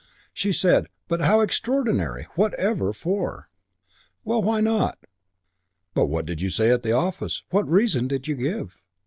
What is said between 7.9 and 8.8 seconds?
did you give?"